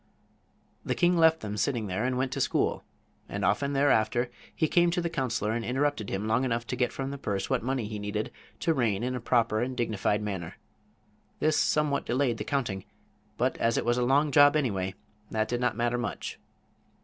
[0.83, 2.83] The king left them sitting there and went to school,
[3.29, 6.91] and often thereafter he came to the counselor and interrupted him long enough to get
[6.91, 10.55] from the purse what money he needed to reign in a proper and dignified manner.
[11.37, 12.83] This somewhat delayed the counting,
[13.37, 14.95] but as it was a long job, anyway,
[15.29, 16.39] that did not matter much.